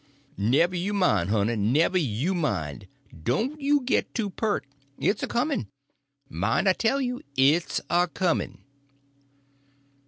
"Never 0.35 0.75
you 0.75 0.95
mind, 0.95 1.29
honey, 1.29 1.55
never 1.55 1.95
you 1.99 2.33
mind. 2.33 2.87
Don't 3.21 3.61
you 3.61 3.81
git 3.81 4.15
too 4.15 4.31
peart. 4.31 4.65
It's 4.97 5.21
a 5.21 5.27
comin'. 5.27 5.67
Mind 6.27 6.67
I 6.67 6.73
tell 6.73 6.99
you, 6.99 7.21
it's 7.37 7.79
a 7.87 8.07
comin'." 8.07 8.61